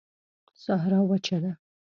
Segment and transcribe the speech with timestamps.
[0.63, 1.51] صحرا وچه ده